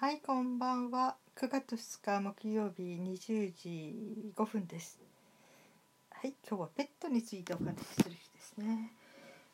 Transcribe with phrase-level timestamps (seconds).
[0.00, 1.16] はい、こんばんは。
[1.36, 4.98] 9月2日木曜日20時5分です。
[6.10, 8.92] はい、今日はペットについてお話しする日ですね。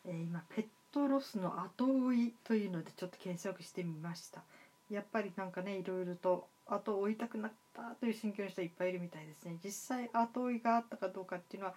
[0.06, 4.44] えー今ペットロスの後追いというのでちょっと検索してみました。
[4.88, 9.56] やっぱりなんかね、いろいろと後追いたくなったという心境の人いっぱいいるみたいですね。
[9.64, 11.74] 実際後追いがあったかどうかっていうのは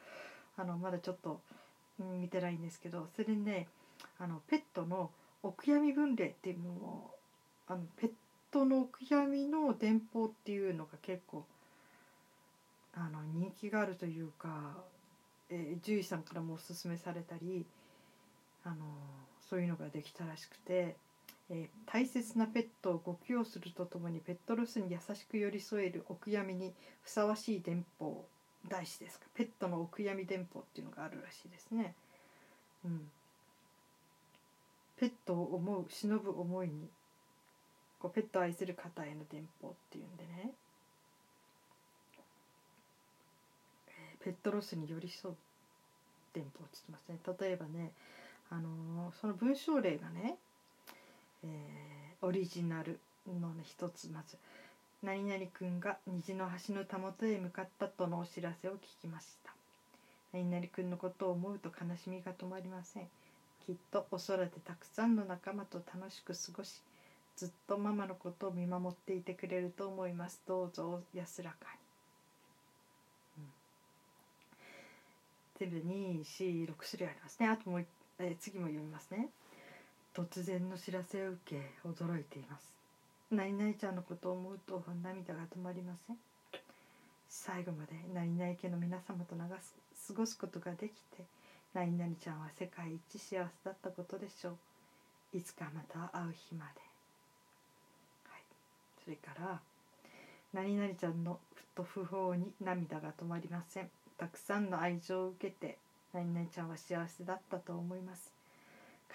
[0.57, 1.41] あのまだちょっと、
[1.99, 3.67] うん見てないんですけど、それでね、
[4.20, 5.09] あのペットの
[5.41, 7.15] お悔やみ分類っていうのを
[7.67, 8.13] あのペット
[8.66, 11.46] のお悔やみの電報っていうのが結構
[12.93, 14.78] あの人気があるというか、
[15.50, 17.66] えー獣医さんからもおすすめされたり
[18.64, 18.75] あの
[19.50, 20.96] そういうのができたらしくて、
[21.50, 28.25] えー大切なペットをご供養するとともにペットロスに優しく寄り添えるお悔やみにふさわしい電報
[28.68, 31.96] 題詞ですかペットのお悔やみ電報っていうのがあるらしいですね。
[32.86, 33.09] うん
[35.00, 36.89] ペットを思う忍ぶ思いに
[38.00, 40.52] こうペットを愛する方への電報っていうんでね、
[44.23, 45.36] ペットロスに寄り添う
[46.33, 47.19] 電報って言ってますね。
[47.39, 47.91] 例えばね、
[48.50, 50.38] あのーその文章例がね、
[51.44, 54.38] えーオリジナルのね一つまず
[55.02, 59.53] 「何々くんが虹の橋のたもとへ向かった」とのお知らせを聞きました。
[60.34, 63.08] 何々くんのことを思うと悲しみが止まりません。
[63.66, 66.81] きっとお空でたくさんの仲間と楽しく過ごし
[67.39, 70.41] ずっとママのことを見守っていてくれると思います。
[70.45, 71.55] どうぞ安らか
[75.57, 77.47] に、うん、全部246種類ありますね。
[77.47, 77.85] あともう、
[78.19, 79.29] え次も読みますね。
[80.13, 82.73] 突然の知らせを受け驚いています。
[83.31, 86.17] 何々ちゃんのことを思うと涙が止まりません。
[87.29, 89.73] 最後まで何々家の皆様と長す
[90.09, 91.23] 過ごすことができて
[91.73, 94.57] 何々ちゃんは世界一幸せだったことでしょう。
[95.31, 96.81] いつかまた会う日まで、
[99.03, 99.59] それから
[100.53, 103.89] 何々ちゃんのふと不法に涙が止まりません。
[104.17, 105.78] たくさんの愛情を受けて
[106.13, 108.34] 何々ちゃんは幸せだったと思います。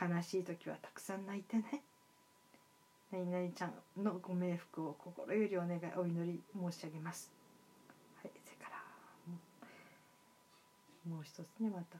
[0.01, 1.83] 悲しい時はたくさん泣いてね。
[3.13, 7.31] 何々ちゃんのご冥福を心よりお願いお祈り申し上げます。
[8.23, 8.77] はいそれから
[9.31, 9.39] も
[11.07, 11.99] うもう一つねまた。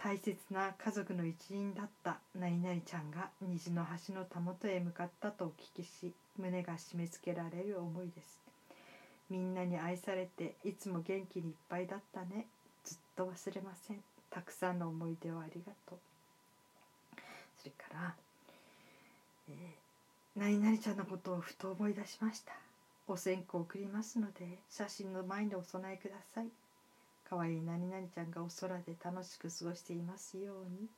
[0.00, 8.38] 大切な家族の一員だった何々ちゃんが虹の橋のたもとへ向かったとお聞きし胸が締め付けられる思いです。
[9.28, 12.46] みんなに愛されていつも元気にいっぱいだったね。
[12.84, 13.98] ずっと忘れません。
[14.30, 15.98] たくさんの思い出をありがとう。
[17.58, 18.14] それから、
[19.50, 19.88] えー
[20.38, 22.52] 何々ちゃんのことをふと思い出しました。
[23.08, 26.67] お線香を送りますので写真の前にお供えください。
[27.28, 30.88] かわいい何々ちゃんがお空で楽しく過ごしていますように。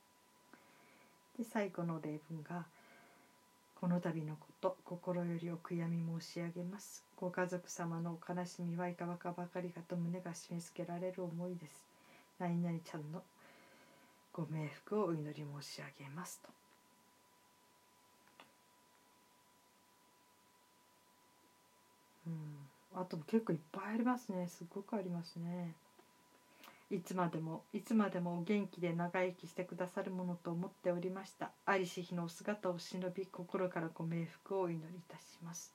[1.37, 2.67] で最後の例文が
[3.81, 7.03] 「この度のこと心よりお悔やみ申し上げます。
[7.17, 11.87] ご家族様のお悲しみはいかばかばかりかと胸が締め付けられる思いです。
[12.39, 13.23] 何々ちゃんの
[14.33, 16.49] ご冥福をお祈り申し上げます」と。
[22.27, 24.47] うん、あとも結構いっぱいありますね。
[24.47, 25.75] すごくありますね。
[26.91, 31.53] いつまでもいつまでもお元気で長生きしてくださるものと思っておりました。
[31.65, 35.73] ありし日のお姿を忍び心からご冥福をお祈りいたします。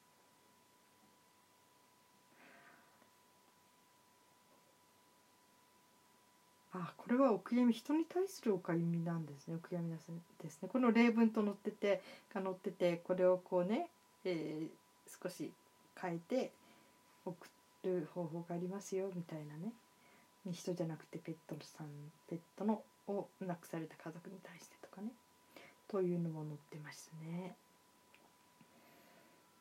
[6.73, 9.55] あこれはお悔やみ人に対するお悔やみなんですね。
[9.55, 10.69] お悔やみですね。
[10.69, 12.01] この例文と載ってて
[12.33, 13.89] が載っててこれをこうね、
[14.25, 15.53] えー少し
[16.01, 16.51] 変えて
[17.25, 17.47] 送
[17.83, 19.71] る方法がありますよみたいなね。
[20.51, 21.87] 人じゃなくてペットさん
[22.29, 25.09] ペットのを亡くされた家族に対してとかね。
[25.87, 27.55] というのも載ってましたね。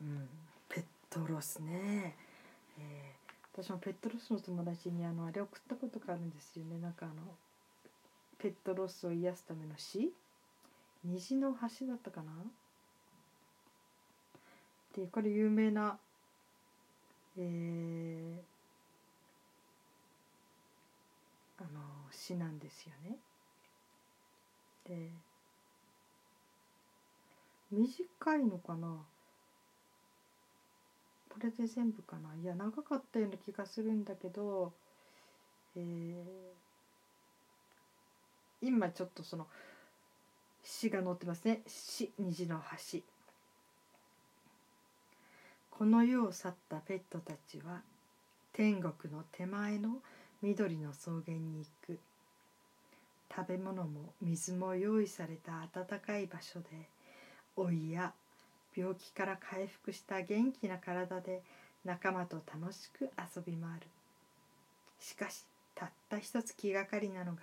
[0.00, 0.28] うん、
[0.68, 2.16] ペットロスね、
[2.78, 3.24] えー
[3.56, 6.76] 私もペットロスの友達にあのあれ送ったことがあるんですよね。
[6.80, 7.14] なんかあの
[8.36, 10.12] ペットロスを癒すための詩。
[11.04, 12.32] 虹の橋だったかな。
[14.96, 15.96] でこれ有名な
[17.38, 18.40] えー
[21.60, 21.80] あの
[22.26, 23.16] 詩なんですよね。
[24.88, 25.10] で
[27.70, 28.88] 短いのかな？
[31.28, 32.34] これで全部かな？
[32.40, 34.72] いや長かったような気がするんだけど、
[35.76, 36.14] えー
[38.62, 39.46] 今ちょっとその
[40.62, 42.62] 詩が載ってますね「詩虹の
[42.92, 43.00] 橋」。
[45.70, 47.82] この世を去ったペットたちは
[48.54, 50.00] 天国の手前の
[50.40, 51.98] 緑の草原に行く
[53.36, 56.66] 食べ物も水も用意された暖かい場所で
[57.56, 58.12] 老いや
[58.76, 61.42] 病気から回復した元気な体で
[61.84, 63.86] 仲間と楽しく遊び回る。
[65.00, 65.44] しかし
[65.74, 67.42] たった一つ気がかりなのが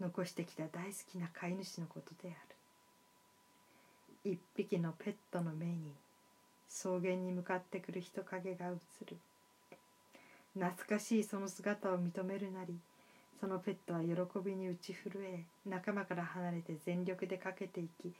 [0.00, 2.36] 残してきた大好きな飼い主のことであ
[4.24, 4.32] る。
[4.32, 5.92] 一匹のペットの目に
[6.68, 8.70] 草原に向かってくる人影が映
[9.06, 9.16] る。
[10.54, 12.74] 懐かしいその姿を認めるなり
[13.40, 18.12] そのペットは喜びに打ち震え仲間から離れて全力でかけていき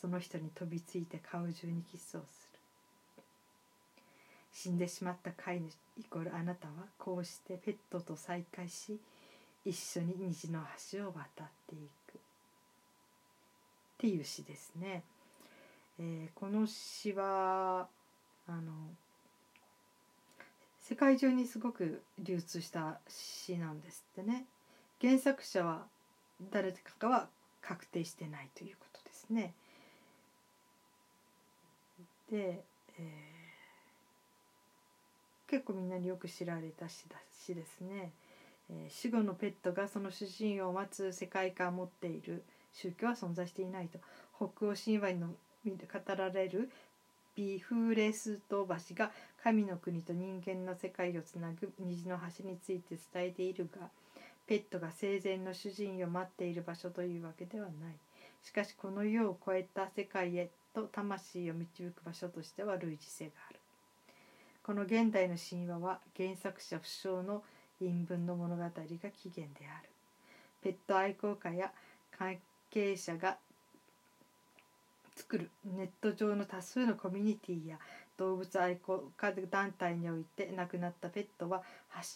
[0.00, 2.58] その人に飛びついて顔中にキスをする。
[4.52, 8.98] 死んでしまった飼い主イコールあなたはこうしてペットと再会し
[9.64, 10.60] 一緒に虹の
[10.92, 12.16] 橋を渡っていく。
[12.16, 12.20] っ
[13.98, 15.02] ていう詩ですね。
[15.98, 17.88] えー、この詩は
[18.46, 18.72] あの
[20.80, 24.46] 世界中にすごく流通した詩なんですってね。
[25.00, 25.86] 原作者は
[26.50, 27.28] 誰かかは
[27.60, 29.54] 確定してないということですね。
[32.30, 32.64] で、
[32.98, 38.12] えー、結構みんなによく知られた詩だ詩ですね。
[38.70, 43.98] えー、死後のペットがその主人を待つ世界観を持っている宗教は存在していないと
[44.36, 45.28] 北欧神話にの
[45.64, 46.70] 語られる
[47.34, 49.10] ビフーレスト橋が
[49.42, 53.88] 神の国と人間の世界をつなぐ虹の橋について伝えているが
[54.48, 57.94] ペットが生前の主人を待っている場所というわけではない。
[58.42, 63.58] しかしこの世を超えた世界へと魂を導く場所としては類似性がある。
[64.62, 67.42] この現代の神話は原作者不詳の
[67.78, 68.82] 陰文の物語が起
[69.36, 69.88] 源である。
[70.62, 71.70] ペット愛好家や
[72.18, 72.38] 関
[72.70, 73.36] 係者が
[75.14, 77.78] 作るネット上の多数のコミュニティや
[78.16, 81.62] 動物愛好家団体において亡くなったペットは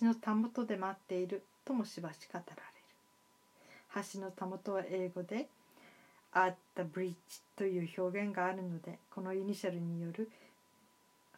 [0.00, 2.62] 橋のたもとで待っているともしばし語られる。
[4.12, 5.48] 橋のたもとは英語で
[6.32, 7.14] 「at the bridge」
[7.56, 10.30] という表現があるのでこのイニシャルによる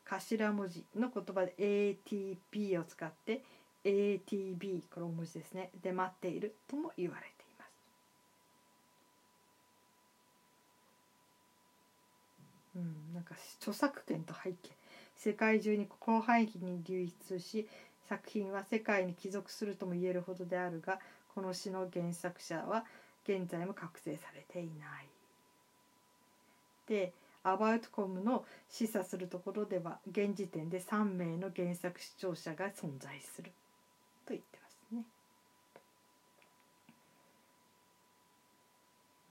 [0.05, 3.43] 頭文字の言葉で ATP を使って
[3.82, 5.71] ATB これ大文字ですね。
[5.82, 7.71] で待っているとも言われています。
[12.76, 14.71] うん、なんか著作権と背景。
[15.17, 17.69] 世界中に広範囲に流出し
[18.08, 20.98] 作品は世界に帰属するとも言えるほどであるが
[21.34, 22.84] この詩の原作者は
[23.24, 25.08] 現在も覚醒されていない。
[26.86, 27.12] で
[27.42, 33.52] アバウトコムの示唆するところでは現時点で3名の原作視聴者が存在する。
[34.26, 35.02] と言ってますね。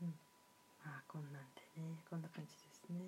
[0.03, 0.13] うん、
[0.85, 1.37] まあこんなんで
[1.77, 2.99] ねこんな感じですね。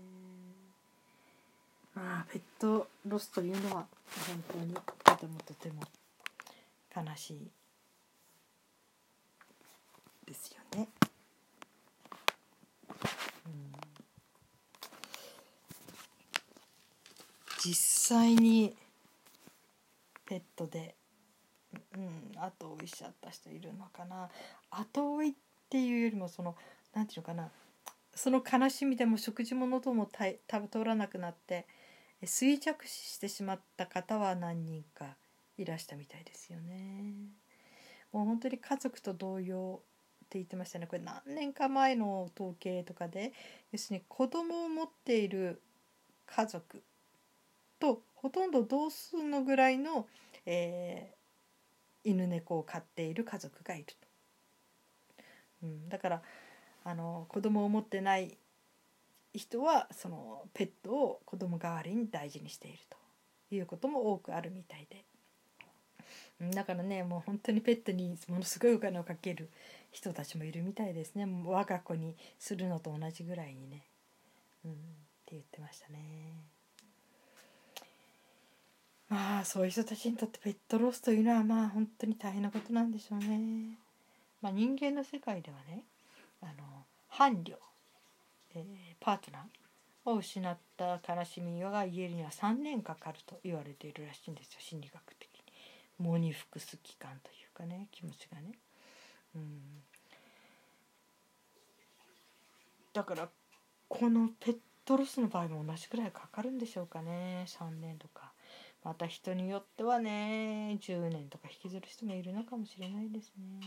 [1.94, 3.86] まあペットロスというのは
[4.28, 4.76] 本当に
[5.18, 5.82] とてもとても。
[6.96, 7.52] 悲しい。
[10.26, 10.88] ですよね。
[17.64, 17.74] 実
[18.16, 18.76] 際に
[20.26, 20.96] ペットで
[21.96, 24.30] うん後追いしちゃった人いるのかな。
[24.70, 25.34] 後追いっ
[25.70, 26.56] ていうよりもその
[26.94, 27.52] 何て言うのかな。
[28.14, 31.68] その悲しみでも食事も喉もた通らなくなって
[32.24, 35.16] 衰弱死してしまった方は何人か
[35.58, 37.14] いらしたみたいですよね。
[38.12, 39.82] もう本当に家族と同様
[40.26, 43.34] って言ってましたねこれ何年か前の統計とかで
[43.72, 45.62] 要するに子供を持っている
[46.26, 46.82] 家族
[47.80, 50.08] とほとんど同数のぐらいの、
[50.46, 51.12] え
[52.04, 53.94] 犬猫を飼っている家族がいると、
[55.64, 56.22] うん、だから
[56.84, 58.38] あの子供を持ってない
[59.38, 62.98] 人はそのペットを子供代わりに大事にしていると
[63.56, 65.04] いうことも多くあるみたいで
[66.54, 69.50] だからねもう本当にペットにものすごいお金をかける
[69.92, 73.84] 人たちもいるみたいですね我が子にするのと同じぐらいにね、
[74.66, 74.76] うん、っ
[75.26, 75.98] て言ってましたね。
[79.08, 83.78] まあそういう人たちにとってペットロスというのはまあ本当に大変なことなんでしょうね。
[84.42, 85.84] まあ、人間の世界ではね
[86.42, 86.54] あの
[87.10, 87.54] 伴侶、
[88.60, 95.30] えー、パートナーを失った悲しみが癒えるには3年かかると言われているらしいんですよ心理学的
[96.00, 96.08] に。
[96.08, 98.52] 喪に服す期間というかね気持ちがね。
[99.36, 99.62] うん、
[102.94, 103.30] だから
[103.88, 108.32] このペットロスの場合も同じくらいかかるんでしょうかね3年とか。
[108.84, 113.60] また人によってはね10年とか引きずる人もいるのかもしれないですね。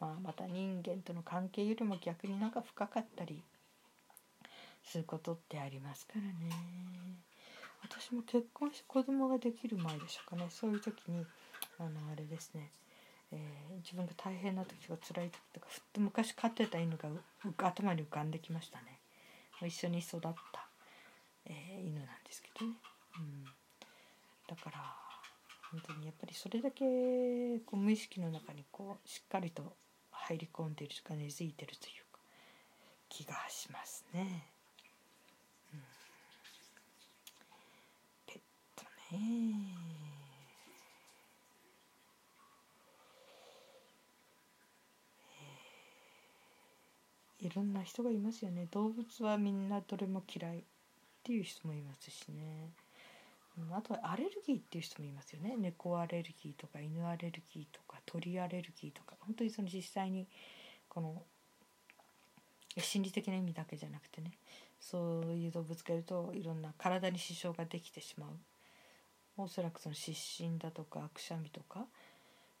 [0.00, 3.40] まあ、また人間との関係よりも逆になんか深かったり
[4.84, 6.54] することってありますからね。
[7.82, 11.26] 私も結婚して子供ができる前でしょうかねそういう時に
[11.78, 12.70] あのあれですね、
[13.30, 17.08] えー、自分が大変な時とか辛い時とかふっと昔飼ってた犬が
[17.58, 18.98] 頭に浮かんできましたね。
[19.66, 20.32] 一緒に育った、
[21.46, 22.72] えー、犬なんですけどね、
[23.18, 23.44] うん、
[24.48, 25.04] だから
[25.70, 26.84] 本当にやっぱりそれだけ
[27.66, 29.74] こう無意識の中にこうしっかりと
[30.10, 32.20] 入り込んでいるとか根付いてるというか
[33.08, 34.46] 気がしますね。
[35.72, 35.80] うん、
[38.26, 38.40] ペッ
[39.14, 39.84] トね
[47.44, 48.66] いろんな人がいますよね。
[48.70, 50.62] 動物はみんなどれも嫌いっ
[51.22, 52.70] ていう人もいますしね、
[53.58, 55.54] うん、あとはアレルギーっていう人もいますよね。
[55.58, 59.14] 猫アレルギーとか犬アレルギーとか鳥アレルギーとか。
[59.20, 60.26] 本当にその実際に
[60.88, 61.22] この
[62.78, 64.32] 心理的な意味だけじゃなくてね。
[64.80, 68.30] そういう動物がいるといろんな体に支障ができてしまう。
[69.36, 71.84] おそらくその湿疹だとかくしゃみとか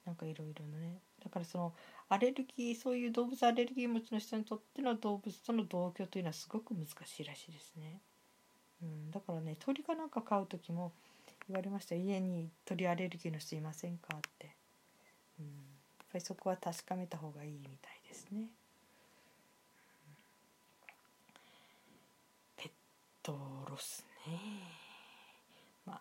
[0.04, 0.98] なんかいろいろなね。
[1.22, 1.72] だからその
[2.08, 8.00] アレルギーそういう動物アレルギー持ちの人にとっての動物との同居というのはすごく難しいらしいですね。
[8.82, 10.92] うん、だからね鳥かなんか飼う時も
[11.48, 14.50] 言われました家に鳥アレルギーの人いませんかって、
[15.38, 18.48] うん、やっぱりそこは確かめた方がいいみたいですね。
[22.56, 22.70] ペッ
[23.22, 23.32] ト
[23.68, 24.38] ロスね
[25.86, 26.00] まあ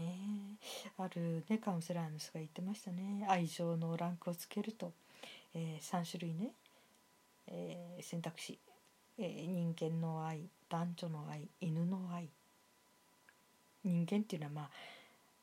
[0.00, 0.58] ね
[1.04, 3.26] あるねカウンセラーの人が言ってましたね。
[3.28, 4.92] 愛情のランクをつけると。
[5.54, 6.50] えー、3種類ね、
[7.46, 8.58] えー、選択肢、
[9.18, 12.28] えー、人間の愛男女の愛犬の愛。
[13.84, 14.70] 人間っていうのはま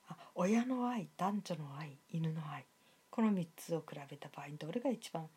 [0.09, 2.65] あ親の愛男女の愛犬の愛。
[3.09, 5.27] この3つを比べた場合どれが一番、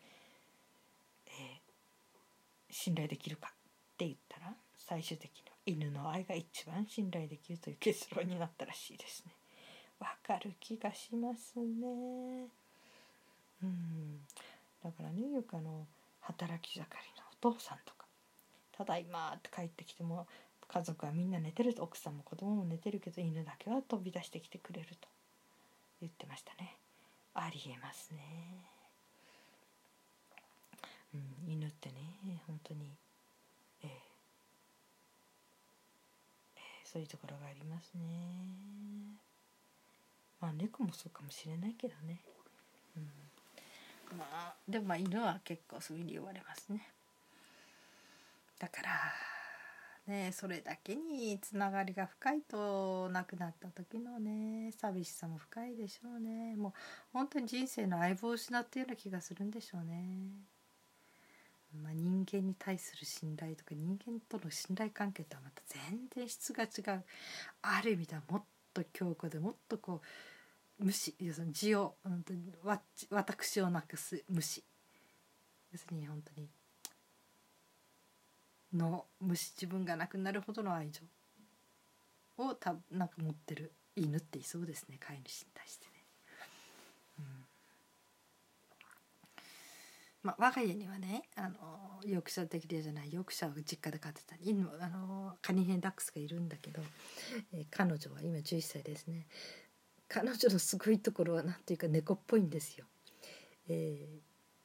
[1.27, 3.55] えー、信頼できるかっ
[3.97, 9.33] て言ったら最終的には犬の愛が一番信頼できるという結論になったらしいですね。
[9.99, 12.47] わかる気がしますね。
[13.63, 14.19] うん。
[14.83, 15.85] だからねよくあの
[16.21, 16.85] 働き盛り
[17.17, 18.05] のお父さんとか
[18.73, 20.27] 「ただいま」って帰ってきても
[20.67, 25.07] 家族はみんな寝てると奥さんも子供も寝てるけど犬だけは飛び出してきてくれると。
[26.01, 26.77] 言ってましたね。
[27.33, 28.19] ありえますね。
[31.13, 31.95] うん犬ってね
[32.45, 32.91] 本当に
[33.81, 33.89] えー、
[36.57, 38.64] えー、そういうところがありますね。
[40.45, 42.21] まあ猫もそうかもしれないけどね。
[42.95, 42.99] う
[44.13, 44.17] ん。
[44.17, 46.87] まあでもまあ犬は結構そういうふうに言われますね。
[48.59, 56.55] だからねそれだけにつながりが深いと亡くなった時のね寂しさも深いでしょうね。
[56.55, 56.73] もう
[57.11, 60.29] 本当に人生の相棒を失ったような気がするんでしょうね。
[61.83, 67.03] まあ、人間に対する信頼とか人間との信頼関係とはまた全然質が違う。
[67.63, 68.43] ある意味ではもっ
[68.75, 70.01] と強固でもっとこ
[70.79, 74.63] う無視要するに字を本当にわ私をなくす無視。
[75.71, 76.47] 要するに本当に
[78.73, 81.01] の無視自分がなくなるほどの愛情
[82.37, 85.91] をたなんか持ってる犬っていそうですね飼い主に対してね。
[87.19, 87.25] うん
[90.25, 91.53] まあ、我が家にはねあの
[92.03, 96.81] ヨークシャー的じゃないヨークシャーを実家で飼ってた犬あのカニヘンダックスがいるんだけど、
[97.53, 99.27] えー、彼女は今11歳ですね。
[100.07, 102.85] 彼女のすごいところは何ていうか猫っぽいんですよ。
[103.69, 104.19] え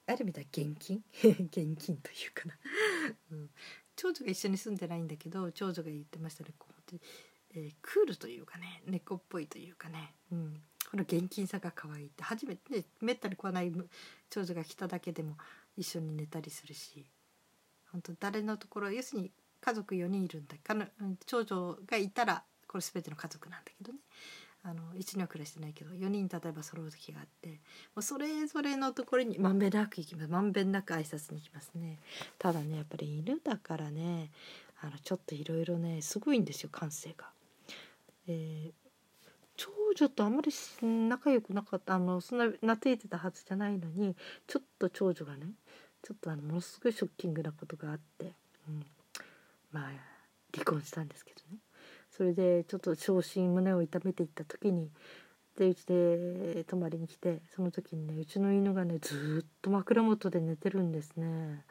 [0.09, 1.05] ー、ある意味では現金？
[1.23, 2.59] 現金というかな、
[3.33, 3.50] うん、
[3.97, 6.97] 長女が一緒に住んでないんだけど長女が言ってましたねこう、
[7.55, 12.25] えー、クールというかね猫っぽいというかね、うん、この現金さが可愛いって。
[12.25, 13.73] 初めて、ね、めったに来ない
[14.31, 15.37] 長女が来ただけでも
[15.77, 17.05] 一緒に寝たりするし
[17.93, 20.57] 本当誰のところ要するに家族4人いるんだ
[21.27, 23.99] 長女がいたらこれ全ての家族なんだけどね。
[24.63, 27.55] あの1年は暮らしてないけど4人例えば揃う時があっても
[27.97, 30.29] うそれぞれのところにまんべんなく行きます。
[30.29, 31.99] まんべんなく挨拶に行きますね。
[32.39, 34.31] ただねやっぱり犬だからね
[34.83, 37.31] あのちょっといろいろねすごいんですよ感性が。
[38.29, 38.73] えー、
[39.95, 40.51] 女とあんまり
[40.83, 44.17] 仲良くなかったあのそんな懐いてたはずじゃないのに
[44.47, 45.47] ちょっと長女がね
[46.03, 48.33] ちょっとあのものすごいショッキングなことがあって、
[48.69, 48.85] うん、
[49.73, 49.91] まあ
[50.53, 51.59] 離婚したんですけどね。
[52.11, 54.91] それでちょっと昇進胸を痛めていった時に
[55.57, 61.65] でうちで泊まりに来てその時にねうちの犬がねずっと枕元で寝てるんですね。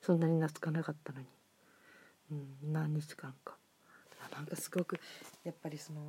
[0.00, 1.26] そんなに懐かなかったのに、
[2.32, 2.34] う
[2.68, 3.56] ん、何日間か。
[4.32, 4.98] なんかすごく
[5.44, 6.00] やっぱりその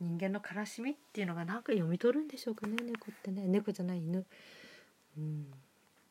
[0.00, 3.46] 人間の悲しみっていうのがなんか読み取るんでしょうかね猫ってね。
[3.46, 4.24] 猫じゃない犬。
[5.16, 5.46] うん。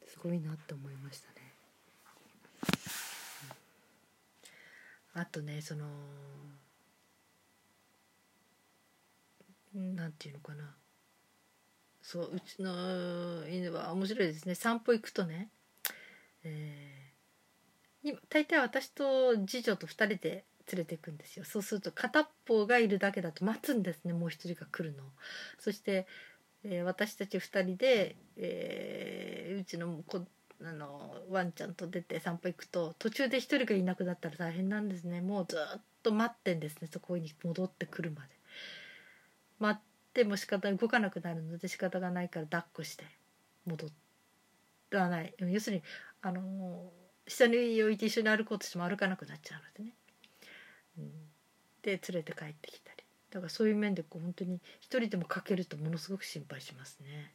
[0.08, 1.54] すごいなって思いましたね、
[5.16, 5.86] うん、あとねその
[9.76, 10.74] なんていうのかな。
[12.02, 14.56] そううちの犬は面白いですね。
[14.56, 15.50] 散歩行くとね、
[16.44, 21.46] えー、今大体私と次女と2人で連れていくんですよ。
[21.46, 24.14] そうすると片っぽがいるだけだと待つんですね。
[24.14, 25.04] もう一人が来るの。
[25.60, 26.08] そして、
[26.64, 30.26] えー私たち2人で、えーうちの子
[30.64, 35.22] あのワンちゃんと出て散歩行くと途中で1人がいなくなったら大変なんですね。
[35.22, 36.90] もうずっと待ってんですね。
[36.92, 38.30] そこに戻ってくるまで。
[39.60, 39.84] 待っ
[40.14, 43.06] ても仕方動かなくなるので仕方がないから抱っこして
[43.66, 43.90] 戻
[44.90, 45.34] らない。
[45.40, 45.84] 要するに
[46.22, 46.92] あの
[47.28, 49.96] 下に置いて一緒に歩こうとしても歩かなくなっちゃうのでね、
[51.82, 53.04] で連れて帰ってきたり。
[53.30, 57.34] だからそういう面でこう本当に一人でもかけるとものすごく心配しますね。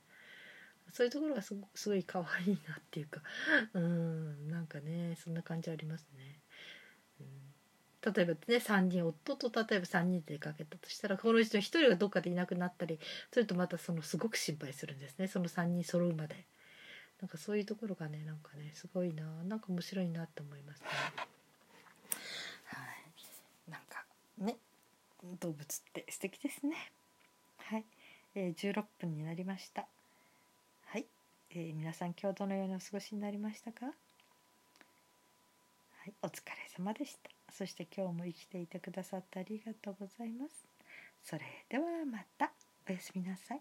[0.93, 3.21] そういうところがすごすごい可愛いなっていうか。
[3.75, 4.49] うん。
[4.51, 6.41] なんかねそんな感じありますね、
[8.15, 12.99] 例えばね3人夫と例えば3人で出かけたとしたらこのうちの1人がどっかでいなくなったり
[13.33, 15.29] するとまたそのすごく心配するんですね。
[15.29, 16.47] その3人揃うまで。
[17.21, 20.87] なんかそういうところがねなんかねすごいななんか面白いなって思いますね。
[22.65, 22.83] は
[23.69, 24.05] い、なんか
[24.43, 24.57] ね
[25.41, 26.77] 動物って素敵ですね。
[27.59, 27.85] はい、
[28.35, 29.87] えー、16分になりました。
[30.87, 31.07] はい、
[31.51, 33.87] えー、皆さん今日どのようにお過ごしになりましたか？
[33.87, 33.93] は
[36.07, 37.31] い、お疲れ様でした。
[37.53, 40.67] そして今日も生きていてくださってありがとうございます。
[41.23, 42.51] それではまた
[42.89, 43.61] おやすみなさい。